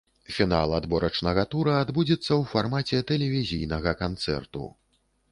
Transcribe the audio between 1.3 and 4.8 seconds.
тура адбудзецца ў фармаце тэлевізійнага канцэрту.